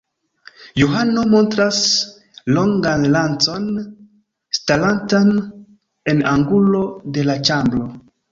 [0.79, 1.79] Johano montras
[2.55, 3.65] longan lancon
[4.59, 5.29] starantan
[6.15, 6.81] en angulo
[7.19, 7.85] de la ĉambro.